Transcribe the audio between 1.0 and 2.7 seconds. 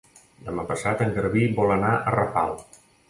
en Garbí vol anar a Rafal.